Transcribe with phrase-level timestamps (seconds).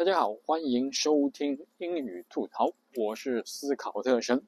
[0.00, 4.46] 大家好，欢迎收听英语吐槽，我是思考特神。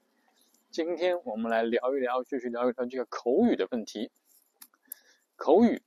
[0.71, 4.09] 今天我们来聊一聊，继续聊一聊这个口语的问题。
[5.35, 5.83] 口语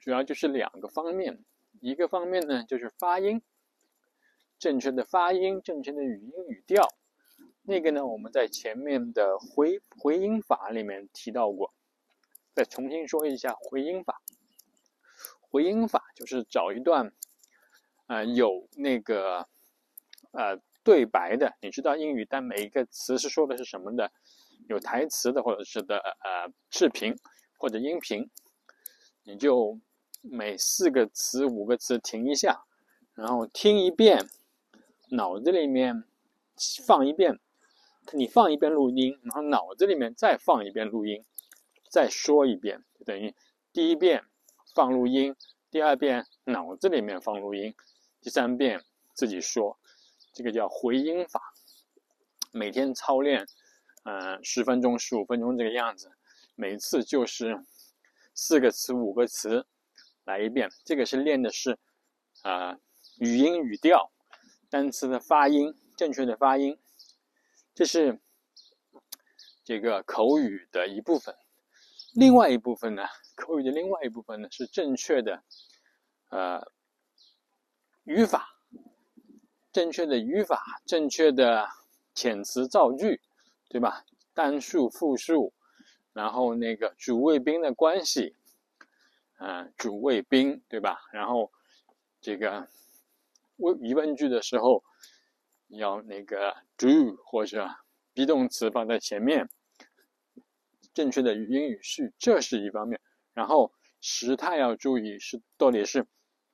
[0.00, 1.42] 主要就是两个方面，
[1.80, 3.40] 一个方面呢就是发音，
[4.58, 6.86] 正确的发音，正确的语音语调。
[7.62, 11.72] 那个呢，我们在前面的回回音法里面提到过，
[12.52, 14.20] 再重新说一下回音法。
[15.40, 17.14] 回音法就是找一段。
[18.10, 19.46] 呃，有那个
[20.32, 24.10] 呃对白的，你知道英语，但每一个词是说的是什么的，
[24.68, 27.16] 有台词的或者是的呃视频
[27.56, 28.28] 或者音频，
[29.22, 29.78] 你就
[30.22, 32.64] 每四个词五个词停一下，
[33.14, 34.28] 然后听一遍，
[35.10, 36.02] 脑子里面
[36.84, 37.38] 放一遍，
[38.12, 41.22] 你放一遍录音，然后脑子里面再放一遍录音，
[41.88, 43.32] 再说一遍，就等于
[43.72, 44.24] 第一遍
[44.74, 45.36] 放录音，
[45.70, 47.72] 第二遍脑子里面放录音。
[48.20, 49.78] 第三遍自己说，
[50.34, 51.40] 这个叫回音法。
[52.52, 53.46] 每天操练，
[54.04, 56.12] 嗯，十分钟、十五分钟这个样子，
[56.54, 57.64] 每次就是
[58.34, 59.66] 四个词、五个词
[60.24, 60.68] 来一遍。
[60.84, 61.78] 这个是练的是
[62.42, 62.78] 啊
[63.18, 64.12] 语音语调、
[64.68, 66.78] 单词的发音、正确的发音，
[67.74, 68.20] 这是
[69.64, 71.34] 这个口语的一部分。
[72.14, 75.42] 另外一部分呢，口语的另外一部分呢是正确的，
[76.28, 76.70] 呃。
[78.10, 78.58] 语法，
[79.70, 81.68] 正确的语法，正确的
[82.12, 83.20] 遣词造句，
[83.68, 84.04] 对吧？
[84.34, 85.52] 单数、复数，
[86.12, 88.34] 然后那个主谓宾的关系，
[89.38, 90.98] 嗯，主谓宾，对吧？
[91.12, 91.52] 然后
[92.20, 92.68] 这个
[93.58, 94.82] 问疑问句的时候，
[95.68, 97.70] 要那个 do 或者
[98.12, 99.48] be 动词放在前面，
[100.92, 103.00] 正确的语音语序，这是一方面。
[103.34, 106.08] 然后时态要注意，是到底是。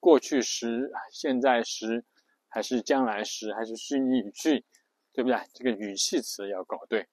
[0.06, 2.04] 过去时、现在时，
[2.46, 4.64] 还是将来时，还是虚拟语句，
[5.12, 5.36] 对不对？
[5.52, 7.08] 这个语气词要搞对。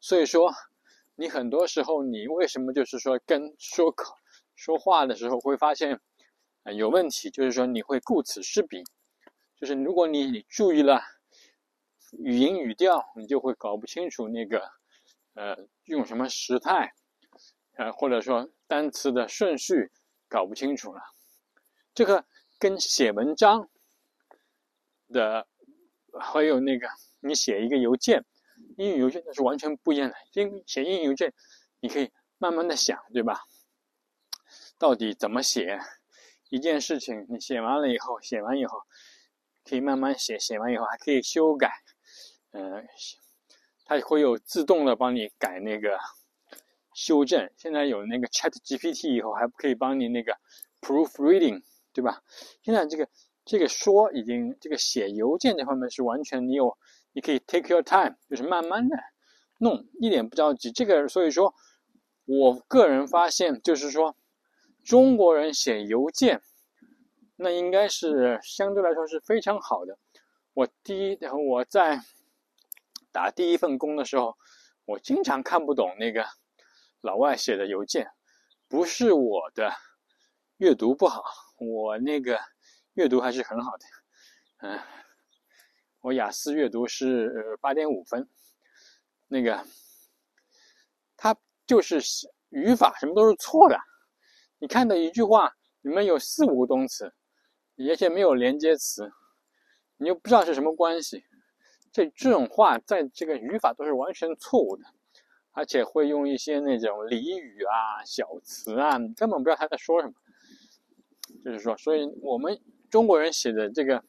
[0.00, 0.50] 所以说，
[1.14, 4.16] 你很多时候，你为什么就是说跟说口
[4.56, 6.00] 说话的时候会发现
[6.62, 7.28] 啊有问题？
[7.28, 8.82] 就是说你会顾此失彼，
[9.54, 11.02] 就是如果你注意了
[12.12, 14.70] 语音语调，你就会搞不清楚那个
[15.34, 16.94] 呃用什么时态，
[17.76, 19.90] 呃或者说单词的顺序
[20.30, 21.02] 搞不清楚了。
[21.98, 22.24] 这个
[22.60, 23.68] 跟写文章
[25.08, 25.48] 的，
[26.20, 26.86] 还有那个
[27.18, 28.24] 你写一个邮件，
[28.76, 30.14] 英语邮件那是完全不一样的。
[30.34, 31.34] 英写英语邮件，
[31.80, 33.40] 你可以慢慢的想，对吧？
[34.78, 35.80] 到底怎么写
[36.50, 37.26] 一件事情？
[37.28, 38.78] 你写完了以后，写完以后
[39.64, 41.72] 可以慢慢写，写完以后还可以修改。
[42.52, 42.86] 嗯，
[43.84, 45.98] 它会有自动的帮你改那个
[46.94, 47.50] 修正。
[47.56, 50.38] 现在有那个 Chat GPT 以后，还可以帮你那个
[50.80, 51.64] proofreading。
[51.98, 52.22] 对吧？
[52.62, 53.08] 现在这个
[53.44, 56.78] 这个说已经这个写邮件这方面是完全你有，
[57.12, 58.96] 你可以 take your time，就是慢慢的
[59.58, 60.70] 弄，一点不着急。
[60.70, 61.52] 这个所以说，
[62.24, 64.14] 我个人发现就是说，
[64.84, 66.40] 中国人写邮件，
[67.34, 69.98] 那应该是相对来说是非常好的。
[70.54, 72.00] 我第一我在
[73.10, 74.36] 打第一份工的时候，
[74.84, 76.24] 我经常看不懂那个
[77.00, 78.08] 老外写的邮件，
[78.68, 79.72] 不是我的
[80.58, 81.24] 阅读不好。
[81.58, 82.38] 我那个
[82.94, 83.84] 阅读还是很好的，
[84.58, 84.80] 嗯，
[86.00, 88.28] 我雅思阅读是八点五分，
[89.28, 89.64] 那个
[91.16, 92.00] 他就是
[92.48, 93.78] 语法什么都是错的，
[94.58, 97.12] 你看的一句话里面有四五个动词，
[97.88, 99.12] 而且没有连接词，
[99.96, 101.24] 你又不知道是什么关系，
[101.92, 104.84] 这这种话在这个语法都是完全错误的，
[105.52, 110.14] 而且会用一些那种俚语啊、小词啊，你根本不知道他在说什么。
[111.44, 112.60] 就是说，所以我们
[112.90, 114.04] 中国人写的这个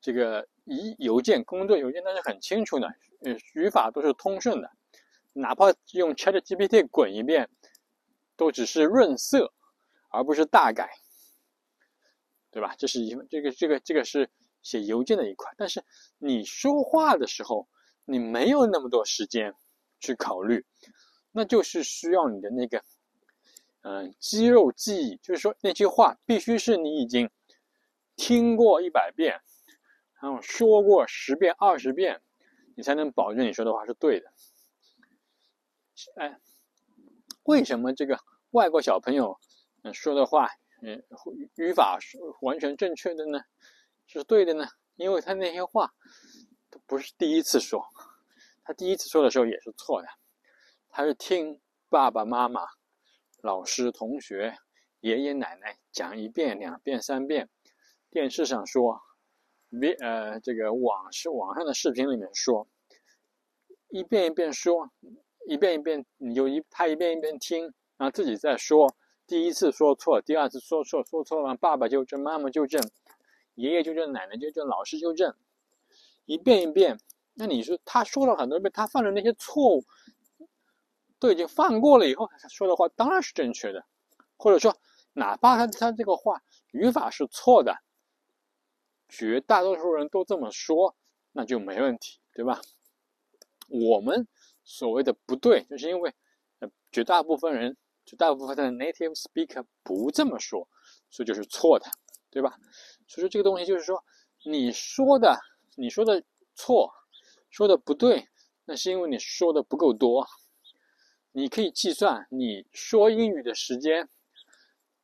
[0.00, 2.88] 这个一邮件工作邮件，那是很清楚的，
[3.22, 4.70] 呃，语法都是通顺的，
[5.32, 7.50] 哪怕用 Chat GPT 滚一遍，
[8.36, 9.52] 都只是润色，
[10.10, 10.90] 而不是大改，
[12.50, 12.74] 对吧？
[12.78, 14.30] 这是一这个这个这个是
[14.62, 15.82] 写邮件的一块，但是
[16.18, 17.68] 你说话的时候，
[18.04, 19.54] 你没有那么多时间
[20.00, 20.64] 去考虑，
[21.32, 22.82] 那就是需要你的那个。
[23.86, 27.30] 嗯，肌肉记忆就是说那句话必须是你已经
[28.16, 29.42] 听过一百遍，
[30.22, 32.22] 然后说过十遍、二十遍，
[32.76, 34.32] 你才能保证你说的话是对的。
[36.16, 36.40] 哎，
[37.42, 38.18] 为什么这个
[38.52, 39.38] 外国小朋友
[39.82, 40.48] 嗯说的话
[40.80, 41.04] 嗯
[41.56, 43.38] 语法是完全正确的呢？
[44.06, 44.66] 是对的呢？
[44.96, 45.92] 因为他那些话
[46.70, 47.86] 都不是第一次说，
[48.62, 50.08] 他第一次说的时候也是错的，
[50.88, 51.60] 他是听
[51.90, 52.66] 爸爸妈妈。
[53.44, 54.56] 老师、同学、
[55.00, 57.50] 爷爷奶奶讲一遍、两遍、三遍，
[58.08, 59.02] 电视上说，
[59.68, 62.66] 别呃这个网是网上的视频里面说，
[63.90, 64.90] 一遍一遍说，
[65.46, 67.64] 一遍一遍你就一他一遍一遍听，
[67.98, 68.96] 然后自己再说，
[69.26, 72.80] 第一次说错，第二次说错，说错了爸爸纠正，妈妈纠正，
[73.56, 75.34] 爷爷纠正，奶奶纠正，老师纠正，
[76.24, 76.98] 一遍一遍。
[77.34, 79.84] 那你说他说了很多遍，他犯的那些错误
[81.18, 83.84] 都已经犯过了以后，他说的话当然是正确的，
[84.36, 84.76] 或者说
[85.12, 87.76] 哪怕他他这个话语法是错的，
[89.08, 90.96] 绝大多数人都这么说，
[91.32, 92.60] 那就没问题，对吧？
[93.68, 94.26] 我们
[94.64, 96.14] 所谓的不对，就是因为
[96.92, 100.68] 绝大部分人，绝大部分的 native speaker 不这么说，
[101.10, 101.86] 所以就是错的，
[102.30, 102.58] 对吧？
[103.06, 104.04] 所以说这个东西就是说，
[104.44, 105.38] 你说的
[105.76, 106.22] 你说的
[106.54, 106.92] 错。
[107.50, 108.26] 说的不对，
[108.64, 110.26] 那是因为你说的不够多。
[111.36, 114.08] 你可以计算你说英语的时间，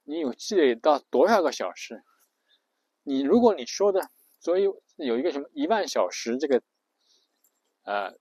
[0.04, 2.04] 你有积累到多少个小时？
[3.02, 6.62] 你如果你说的，所以有一个什么一万小时这个
[7.82, 8.14] 呃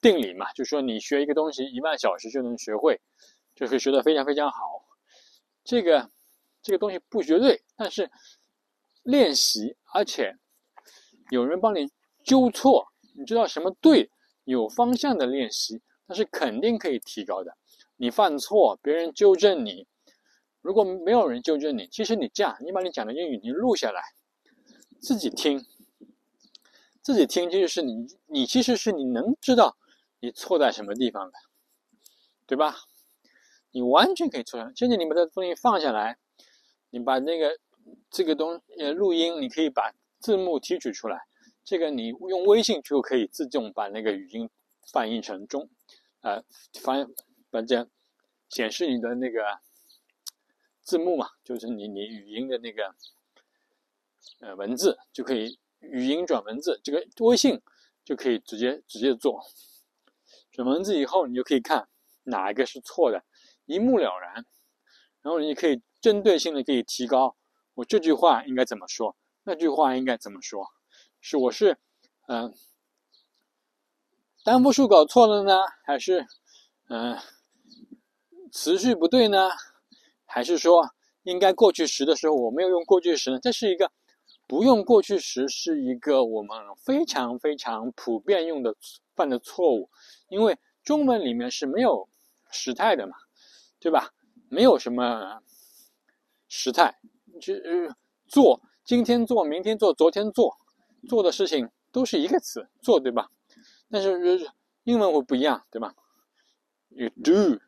[0.00, 3.00] 定理嘛，就是说你学一个东西一万小时就能学会，
[3.56, 4.86] 就是学得非常非常好。
[5.64, 6.10] 这个
[6.62, 8.10] 这个东西不绝对，但是
[9.02, 10.38] 练习，而且
[11.30, 11.92] 有人帮你。
[12.22, 14.10] 纠错，你知道什么对，
[14.44, 17.56] 有方向的练习，那是肯定可以提高的。
[17.96, 19.86] 你犯错，别人纠正你；
[20.60, 24.02] 如果没有人纠正你，其实你这样，你把你讲的英语你录下来，
[24.98, 25.64] 自己听，
[27.00, 29.76] 自己听，就是你，你其实是你能知道
[30.18, 31.38] 你错在什么地方的，
[32.44, 32.74] 对吧？
[33.70, 34.72] 你完全可以错。
[34.74, 36.18] 现在你把这东西放下来，
[36.90, 37.56] 你把那个
[38.10, 41.20] 这个东呃录音，你可以把字幕提取出来。
[41.62, 44.50] 这个你用微信就可以自动把那个语音
[44.92, 45.70] 翻译成中，
[46.20, 46.44] 呃，
[46.82, 47.06] 翻
[47.50, 47.88] 把这
[48.48, 49.60] 显示你的那个
[50.82, 52.94] 字幕嘛，就是你你语音的那个
[54.40, 57.62] 呃文字就可以语音转文字，这个微信
[58.04, 59.42] 就可以直接直接做
[60.50, 61.88] 转文字以后，你就可以看
[62.24, 63.24] 哪一个是错的，
[63.64, 64.44] 一目了然，
[65.22, 67.36] 然后你可以针对性的可以提高，
[67.74, 70.66] 我这句话应该怎么说，那句话应该怎么说。
[71.20, 71.78] 是我是，
[72.28, 72.54] 嗯，
[74.42, 76.26] 单复数搞错了呢，还是
[76.88, 77.18] 嗯
[78.50, 79.50] 词序不对呢？
[80.24, 80.88] 还是说
[81.24, 83.38] 应该过去时的时候我没有用过去时呢？
[83.38, 83.92] 这是一个
[84.46, 88.74] 不用过去时是一个我们非常非常普遍用的
[89.14, 89.90] 犯的错误，
[90.28, 92.08] 因为中文里面是没有
[92.50, 93.16] 时态的嘛，
[93.78, 94.10] 对吧？
[94.48, 95.42] 没有什么
[96.48, 96.98] 时态，
[97.40, 97.54] 就
[98.26, 100.56] 做今天做，明天做，昨天做。
[101.08, 103.30] 做的事情都是一个词做，对吧？
[103.90, 104.50] 但是
[104.84, 105.94] 英文会不一样，对吧
[106.88, 107.60] ？You do，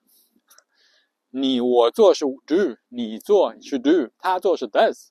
[1.30, 5.08] 你我做是 do，你做是 do，他做是 does，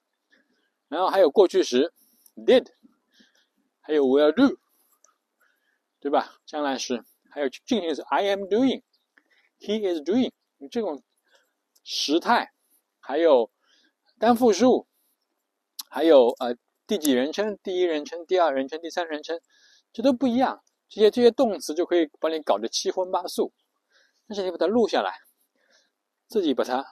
[0.87, 1.93] 然后还有过去时
[2.35, 2.67] did，
[3.81, 4.57] 还有 will do，
[5.99, 6.39] 对吧？
[6.45, 10.31] 将来时还有进行时 I am doing，he is doing，
[10.69, 11.03] 这种
[11.83, 12.53] 时态，
[12.99, 13.51] 还有
[14.17, 14.87] 单复数，
[15.89, 16.55] 还有呃。
[16.87, 17.57] 第几人称？
[17.63, 19.39] 第一人称、第二人称、第三人称，
[19.93, 20.61] 这都不一样。
[20.91, 23.53] 这些这些动词就可以把你搞得七荤八素。
[24.27, 25.21] 但是你把它录下来，
[26.27, 26.85] 自己把它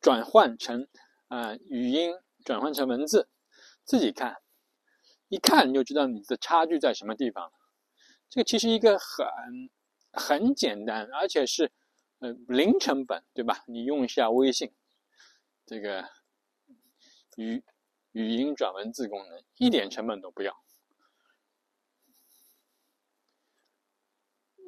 [0.00, 0.86] 转换成
[1.28, 3.28] 啊语音，转换成文字，
[3.84, 4.36] 自己看，
[5.28, 7.50] 一看你就知道你的差距在什么地方。
[8.28, 9.70] 这个其实一个很
[10.12, 11.72] 很简单，而且是
[12.18, 13.64] 呃零成本，对吧？
[13.66, 14.72] 你用一下微信，
[15.64, 16.04] 这个
[17.36, 17.64] 语。
[18.14, 20.63] 语音转文字功能一点成本都不要，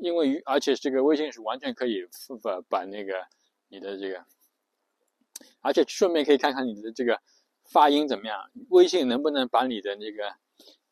[0.07, 2.07] 因为而且这个微信是完全可以
[2.41, 3.27] 把把那个
[3.67, 4.25] 你的这个，
[5.61, 7.21] 而且顺便可以看看你的这个
[7.65, 10.33] 发音怎么样，微信能不能把你的那个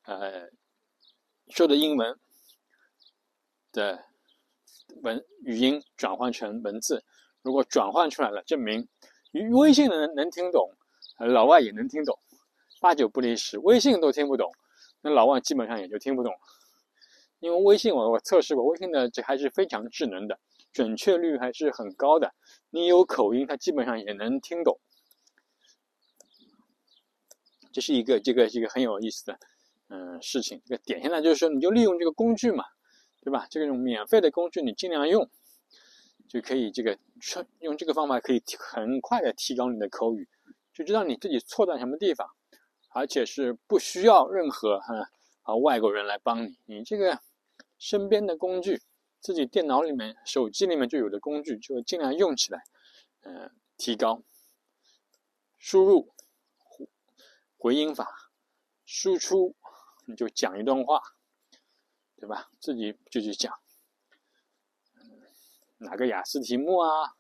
[0.03, 0.51] 呃
[1.51, 2.19] 说的英文
[3.71, 4.05] 的
[5.03, 7.05] 文语音转换成文字，
[7.43, 8.89] 如果转换出来了，证明
[9.53, 10.75] 微信能能听懂，
[11.19, 12.19] 老外也能听懂。
[12.81, 14.51] 八九不离十，微信都听不懂，
[15.03, 16.35] 那老外基本上也就听不懂。
[17.45, 20.39] 因为微信我我测试过，微信的这还是非常智能的，
[20.73, 22.33] 准确率还是很高的。
[22.71, 24.81] 你有口音，它基本上也能听懂。
[27.71, 29.39] 这是一个这个一个很有意思的
[29.89, 30.63] 嗯事情。
[30.65, 32.65] 这个点现在就是说，你就利用这个工具嘛，
[33.21, 33.47] 对吧？
[33.51, 35.29] 这个种免费的工具你尽量用，
[36.27, 36.97] 就可以这个
[37.61, 40.27] 用这个方法可以很快的提高你的口语，
[40.73, 42.27] 就知道你自己错在什么地方。
[42.97, 45.11] 而且是不需要任何哈
[45.43, 47.19] 啊外国人来帮你，你这个
[47.79, 48.83] 身边的工具，
[49.21, 52.63] 自己电脑里面、手机里面就有的工具，就尽量用起来，
[53.23, 54.23] 嗯，提高。
[55.59, 56.13] 输入
[57.57, 58.31] 回音法，
[58.85, 59.57] 输出
[60.07, 61.01] 你就讲一段话，
[62.17, 62.51] 对吧？
[62.61, 63.59] 自己就去讲，
[65.79, 67.17] 哪个雅思题目啊，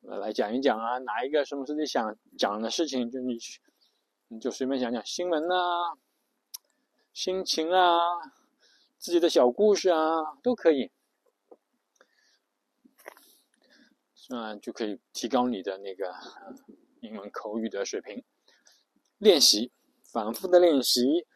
[0.00, 3.60] 来讲一讲啊，哪一个什么自己想讲的事情，就你去，
[4.26, 5.96] 你就随便讲讲新闻啊，
[7.12, 8.00] 心情啊，
[9.04, 10.90] 自己的小故事啊，都可以，
[14.30, 16.14] 嗯，就可以提高你的那个
[17.02, 18.24] 英文口语的水平。
[19.18, 19.70] 练习，
[20.10, 21.26] 反复的练习，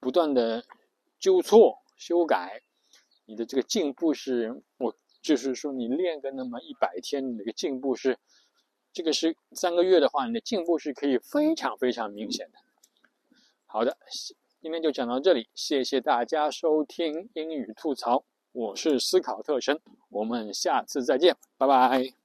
[0.00, 0.64] 不断的
[1.20, 2.64] 纠错、修改，
[3.26, 8.18] 你的这个进步是，我就是说，你练个那么一百天，你的进步是，
[8.92, 12.58] 这个是三个月的话，你的进步是可以非常非常明显的。
[13.66, 13.96] 好的，
[14.62, 22.21] 今天就讲到这里，谢谢大家收听英语吐槽，我是思考特生，我们下次再见，拜拜。